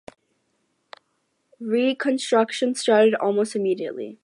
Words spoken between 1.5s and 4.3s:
Reconstruction started almost immediately.